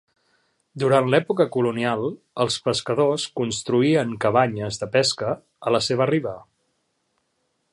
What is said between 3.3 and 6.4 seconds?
construïen cabanyes de pesca a la seva riba.